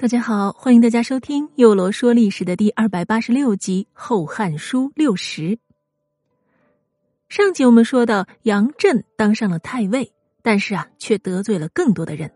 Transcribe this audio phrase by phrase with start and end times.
[0.00, 5.42] 大家好，欢迎大家收听《幼罗说历史》的第二百八十六集《后汉书六十》。
[7.28, 10.10] 上集我们说到，杨震当上了太尉，
[10.40, 12.32] 但是啊，却得罪了更多的人。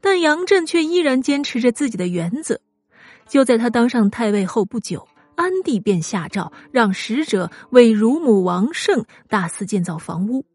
[0.00, 2.60] 但杨震却依然坚持着自己的原则。
[3.28, 10.46] 就在他当上太尉后不久，安帝便下诏让使者为乳母王胜大肆建造房屋。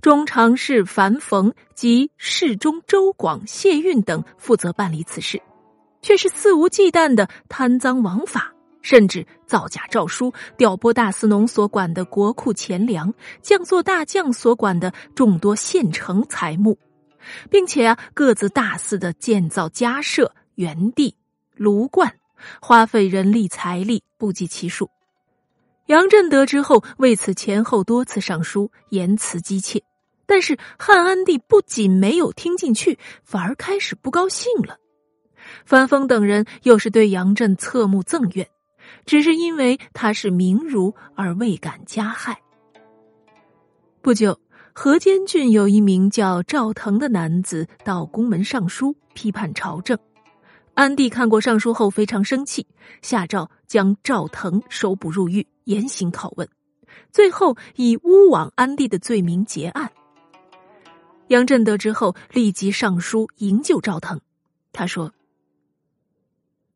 [0.00, 5.40] 中常侍樊冯及侍中周广、谢运等负责办理此事。
[6.00, 8.52] 却是肆无忌惮的贪赃枉法，
[8.82, 13.12] 甚至造假诏书，调拨大司农所管的国库钱粮，
[13.42, 16.78] 降作大将所管的众多县城财物，
[17.50, 21.14] 并且啊，各自大肆的建造家舍、园地、
[21.56, 22.14] 庐观，
[22.60, 24.90] 花费人力财力不计其数。
[25.86, 29.82] 杨震得知后，为此前后多次上书，言辞激切，
[30.26, 34.76] 但是汉安帝不仅没有听进去，反而开始不高兴了。
[35.64, 38.48] 樊丰等人又是对杨震侧目憎怨，
[39.04, 42.40] 只是因为他是名儒而未敢加害。
[44.00, 44.38] 不久，
[44.72, 49.98] 河间郡有一名叫赵腾的男子到宫门上书，批判朝政。
[50.74, 52.64] 安帝看过上书后非常生气，
[53.02, 56.48] 下诏将赵腾收捕入狱，严刑拷问，
[57.10, 59.90] 最后以诬枉安帝的罪名结案。
[61.26, 64.20] 杨震得知后，立即上书营救赵腾。
[64.72, 65.12] 他说。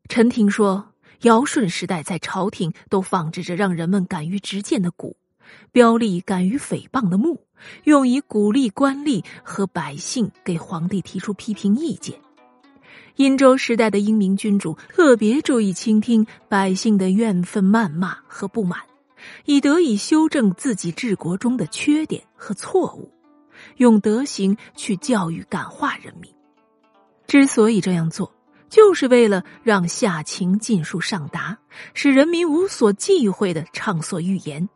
[0.09, 5.15] 臣听说，尧舜时代在朝廷都放置着让人们敢于直谏的鼓，
[5.71, 7.47] 标立敢于诽谤的目，
[7.85, 12.19] 用以鼓励官吏和百姓给皇帝提出批评意见。
[13.15, 18.79] 殷周时代的英明君主特别注意倾听百姓的怨愤、谩骂和不满，
[19.45, 23.11] 以得以修正自己治国中的缺点和错误，
[23.77, 26.31] 用德行去教育感化人民。
[27.25, 28.31] 之所以这样做。
[28.73, 31.59] 就是为了让下情尽数上达，
[31.93, 34.67] 使人民无所忌讳的畅所欲言，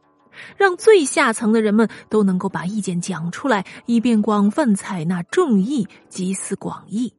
[0.55, 7.11] 让最下层的人们都能够把意见讲出来，以便广泛采纳众议，集思广益。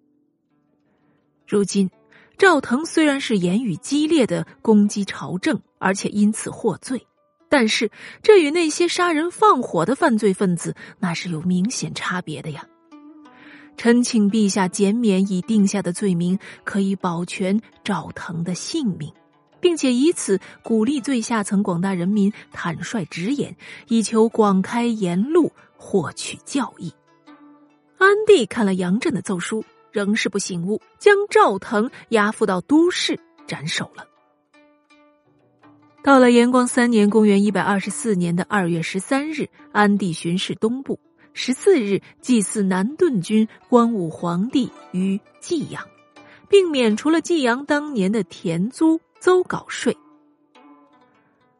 [1.48, 1.90] 如今，
[2.36, 7.08] 赵腾虽然是言语激烈的攻击朝政，而且因此获罪，
[7.48, 7.90] 但是
[8.22, 12.64] 这与那些杀人放火的犯罪分子那是有明显差别的呀。
[13.78, 19.12] 臣请陛下减免已定下的罪名，可以保全赵腾的性命，
[19.60, 23.56] 并且以此鼓励最下层广大人民坦率直言，
[23.86, 26.92] 以求广开言路，获取教益。
[27.98, 34.04] 安帝看了杨震的奏书，仍是不醒悟，将赵腾押赴到都市斩首了。
[36.02, 40.98] 到了延光三年（公元一百二十四年）的二月十三日，安帝巡视东部。
[41.40, 45.86] 十四日，祭祀南顿君光武皇帝于济阳，
[46.48, 49.96] 并免除了济阳当年的田租邹稿税。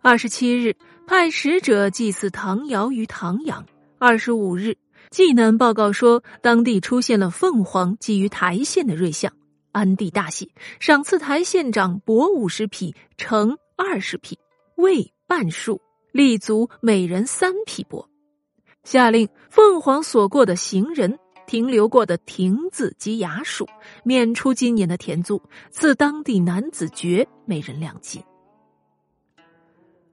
[0.02, 0.74] 二十七日，
[1.06, 3.64] 派使者祭祀唐尧于唐阳。
[4.00, 4.76] 二十五日，
[5.10, 9.32] 济南报告说，当地出现了凤凰寄于台县的瑞象。
[9.70, 10.50] 安帝大喜，
[10.80, 14.36] 赏赐台县长帛五十匹，乘二十匹，
[14.74, 18.04] 魏半数，立足每人三匹帛。
[18.88, 23.68] 下令凤凰所过的行人、停留过的亭子及衙署，
[24.02, 28.22] 免除今年的田租，赐当地男子爵每人两金。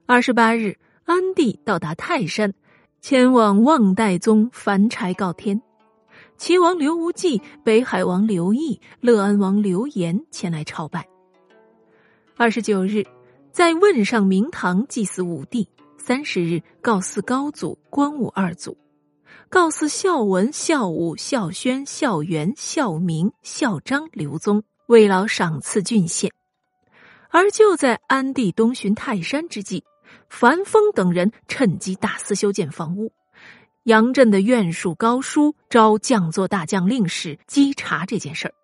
[0.04, 0.76] 二十八日，
[1.06, 2.52] 安帝到达泰山，
[3.00, 5.62] 前往望代宗凡柴告天。
[6.36, 11.08] 齐王刘无忌、北海王刘毅、乐安王刘延前来朝拜。
[12.36, 13.06] 二十九日，
[13.50, 15.66] 在汶上明堂祭祀武帝。
[16.06, 18.78] 三十日，告祀高祖光武二祖，
[19.48, 26.30] 告祀孝文、孝武、孝宣、孝元、孝明、孝章刘宗，慰劳赏赐郡县。
[27.28, 29.82] 而就在安帝东巡泰山之际，
[30.28, 33.10] 樊丰等人趁机大肆修建房屋。
[33.82, 38.54] 杨震的院属高书招降作大将令史稽查这件事儿，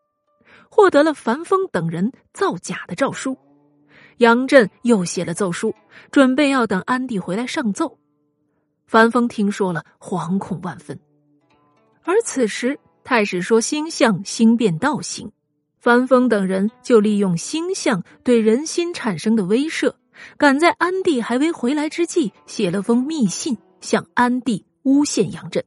[0.71, 3.37] 获得了樊丰等人造假的诏书。
[4.19, 5.75] 杨震又写了奏书，
[6.11, 7.99] 准备要等安帝回来上奏。
[8.87, 10.99] 樊丰听说了，惶恐万分。
[12.03, 15.33] 而此时，太史说星象星变道行，
[15.79, 19.95] 樊丰等人就利用星象对人心产生的威慑，
[20.37, 25.65] 赶在安帝还未回来之际，写了封密信向安帝诬陷杨震，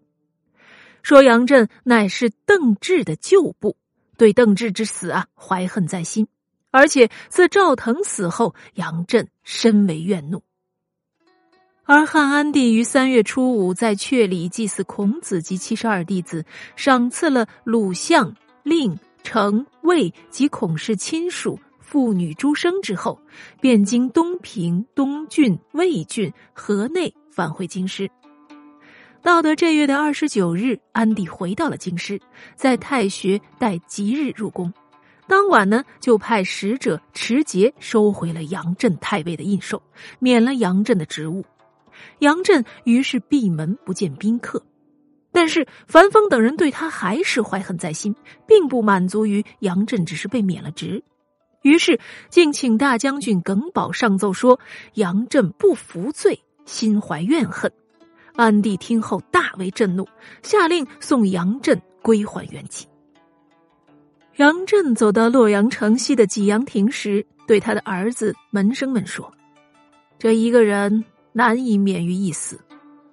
[1.02, 3.76] 说杨震乃是邓志的旧部，
[4.18, 6.28] 对邓志之死啊怀恨在心。
[6.76, 10.44] 而且自赵腾死后，杨震深为怨怒。
[11.86, 16.44] 而汉安帝于三月初五在阙里祭祀孔子及七十二弟子，
[16.76, 21.58] 赏赐了鲁相、令、成、魏及孔氏亲属。
[21.80, 23.22] 妇女诸生之后，
[23.62, 28.10] 便经东平、东郡、魏郡、河内返回京师。
[29.22, 32.20] 到得这月的二十九日，安帝回到了京师，
[32.58, 34.74] 在太学待吉日入宫。
[35.28, 39.82] 当晚呢，就派使者持节收回了杨震太尉的印绶，
[40.20, 41.44] 免了杨震的职务。
[42.20, 44.64] 杨震于是闭门不见宾客。
[45.32, 48.16] 但是樊丰等人对他还是怀恨在心，
[48.48, 51.04] 并不满足于杨震只是被免了职。
[51.62, 52.00] 于是，
[52.30, 54.60] 竟请大将军耿宝上奏说
[54.94, 57.70] 杨震不服罪，心怀怨恨。
[58.36, 60.08] 安帝听后大为震怒，
[60.42, 62.88] 下令送杨震归还原籍。
[64.38, 69.32] 杨震走到洛阳城西的济阳亭时，对他的儿子门生们说
[70.20, 72.60] ：“这一个人难以免于一死。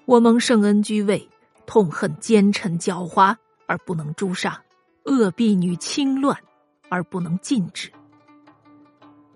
[0.05, 1.29] 我蒙圣恩居位，
[1.65, 3.37] 痛恨奸臣狡猾
[3.67, 4.61] 而不能诛杀，
[5.05, 6.37] 恶婢女轻乱
[6.89, 7.89] 而不能禁止。”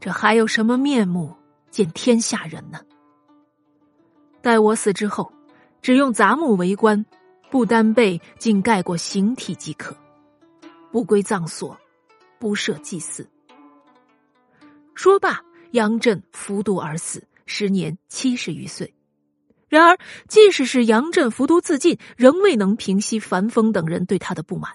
[0.00, 1.36] 这还有什么面目
[1.70, 2.80] 见天下人呢？
[4.42, 5.32] 待我死之后，
[5.82, 7.06] 只用杂木为棺，
[7.48, 9.96] 不单被竟盖过形体即可，
[10.96, 11.76] 不归葬所，
[12.38, 13.28] 不设祭祀。
[14.94, 18.94] 说罢，杨震服毒而死，时年七十余岁。
[19.68, 24.72] 然而，即使是杨震服毒自尽，仍未能平息樊丰等人对他的不满。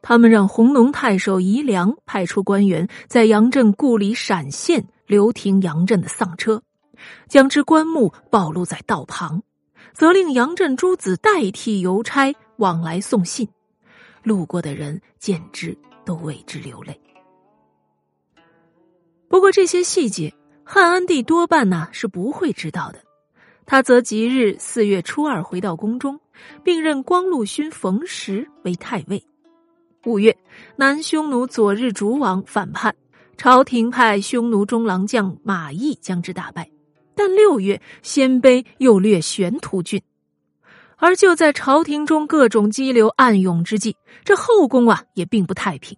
[0.00, 6.62] 他们让弘农太守宜良派出官员，在杨震故里陕县留停杨震的丧车，
[7.26, 9.42] 将之棺木暴露在道旁，
[9.92, 13.48] 责令杨震诸子代替邮差往来送信。
[14.24, 17.00] 路过的人见之都为之流泪。
[19.28, 20.34] 不过这些细节，
[20.64, 22.98] 汉安帝多半呢是不会知道的。
[23.66, 26.20] 他则即日四月初二回到宫中，
[26.62, 29.24] 并任光禄勋冯时为太尉。
[30.04, 30.36] 五月，
[30.76, 32.94] 南匈奴左日逐王反叛，
[33.38, 36.70] 朝廷派匈奴中郎将马邑将之打败。
[37.14, 40.02] 但六月，鲜卑又略玄突郡，
[40.96, 45.96] 而就在朝廷中各种激流暗涌之际，这后宫啊也并不太平。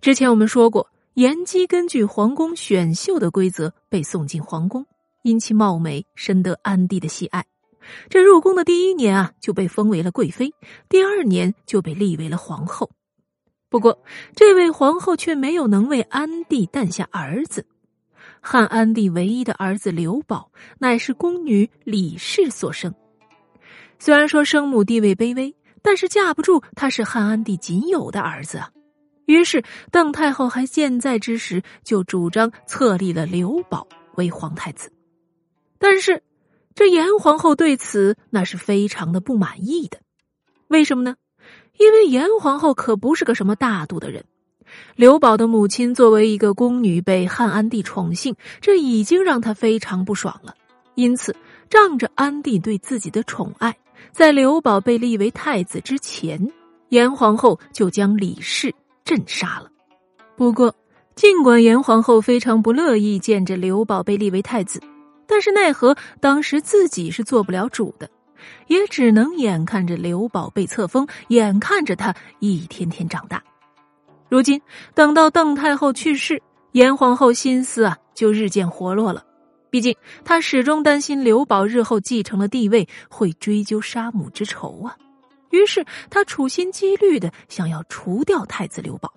[0.00, 4.84] 之前我们说过，延姬根据皇宫选秀的规则被送进皇宫，
[5.22, 7.44] 因其貌美，深得安帝的喜爱。
[8.08, 10.48] 这入宫的第一年啊，就被封为了贵妃；
[10.88, 12.90] 第二年就被立为了皇后。
[13.68, 14.02] 不过，
[14.34, 17.66] 这位皇后却没有能为安帝诞下儿子。
[18.40, 22.94] 汉安帝唯一的儿子刘保，乃是宫女李氏所生。
[24.04, 28.70] 虽然说生母地位卑微，但是架不住他是汉安帝仅有的儿子啊。
[29.24, 34.92] 于是，邓太后还健在之时，就主张册立了刘保为皇太子。
[35.78, 36.22] 但是，
[36.74, 40.00] 这严皇后对此那是非常的不满意的，
[40.68, 41.16] 为什么呢？
[41.78, 44.26] 因为严皇后可不是个什么大度的人。
[44.96, 50.54] 刘宝的母亲作为一个宫女被汉安帝宠幸，这已经让她非常不爽了。
[50.94, 51.34] 因此，
[51.70, 53.74] 仗着安帝对自己的宠爱，
[54.12, 56.50] 在刘宝被立为太子之前，
[56.88, 58.74] 严皇后就将李氏
[59.04, 59.68] 镇杀了。
[60.36, 60.74] 不过，
[61.14, 64.80] 尽管严皇后非常不乐意见着刘宝被立为太子。
[65.26, 68.10] 但是奈何当时自己是做不了主的，
[68.66, 73.42] 也只能眼看着刘宝被册封，眼看着他一天天长大。
[74.28, 74.60] 如今
[74.94, 79.24] 等到邓太后去世，严皇后心思啊就日渐活络了。
[79.74, 84.96] 毕竟他始终担心刘宝日后继承了帝位会追究杀母之仇啊。
[85.50, 89.12] 于是他处心积虑的想要除掉太子刘宝。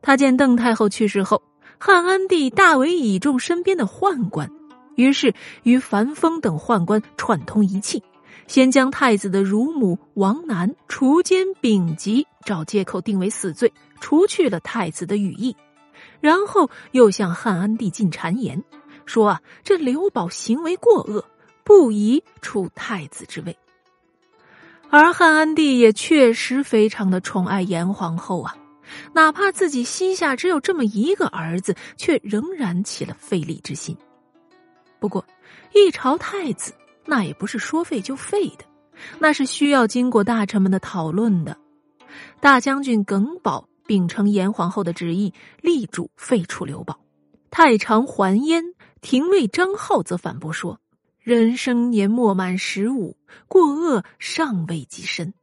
[0.00, 1.42] 他见邓太后去世后，
[1.76, 4.50] 汉安帝大为倚重身边的宦官。
[4.94, 8.02] 于是与樊丰等宦官串通一气，
[8.46, 13.70] 先将太子的乳母王楠除奸丙吉，找借口定为死罪，
[14.00, 15.54] 除去了太子的羽翼，
[16.22, 18.64] 然后又向汉安帝进谗言，
[19.06, 21.24] 说啊这刘宝行为过恶，
[21.64, 23.56] 不宜处太子之位。
[24.90, 28.56] 而汉安帝也确实非常的宠爱严皇后啊，
[29.12, 33.96] 哪怕自己膝下只有这么一个儿子，却仍然起了废立之心。
[35.00, 35.24] 不过，
[35.74, 36.72] 一朝太子
[37.04, 38.64] 那也不是说废就废的，
[39.18, 41.56] 那是需要经过大臣们的讨论的。
[42.40, 47.00] 大将军耿宝秉承严皇后的旨意，力主废除刘宝。
[47.50, 48.62] 太常还焉
[49.04, 50.80] 廷尉张浩则反驳说
[51.20, 53.18] ：“人生年末满十五，
[53.48, 55.34] 过恶尚未及身，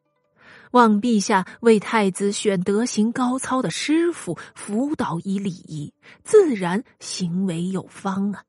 [0.71, 8.45] 望陛下为太子选德行高操的师傅，辅导以礼仪，自然行为有方啊。”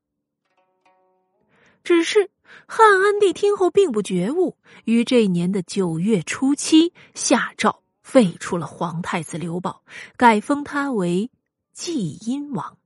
[1.85, 2.31] 只是
[2.67, 9.83] 汉安帝听后并不觉悟，于这年的九月初七下诏废除了皇太子刘保，
[10.17, 11.31] 改封他为
[11.75, 12.79] 济阴王。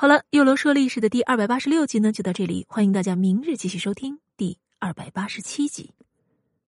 [0.00, 5.92] 好了，又楼说历史的第二百八十六集呢，就到这里，欢迎大家明日继续收听第二百八十七集。